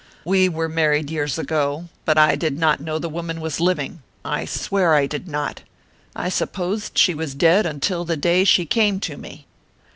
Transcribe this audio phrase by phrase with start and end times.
[0.25, 4.45] "We were married years ago, but I did not know the woman was living; I
[4.45, 5.61] swear I did not.
[6.15, 9.45] I supposed she was dead until the day she came to me."